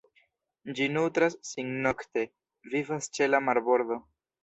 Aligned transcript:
Ĝi 0.79 0.87
nutras 0.93 1.37
sin 1.51 1.71
nokte, 1.85 2.27
vivas 2.75 3.15
ĉe 3.19 3.33
la 3.33 3.47
marbordo. 3.51 4.05